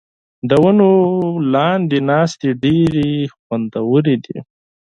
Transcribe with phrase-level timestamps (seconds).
[0.49, 0.89] د ونو
[1.53, 3.09] لاندې ناستې ډېرې
[3.43, 4.37] خوندورې دي.